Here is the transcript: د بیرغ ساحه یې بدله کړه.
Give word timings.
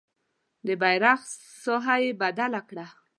د 0.65 0.67
بیرغ 0.81 1.21
ساحه 1.63 1.95
یې 2.03 2.11
بدله 2.21 2.61
کړه. 2.69 2.85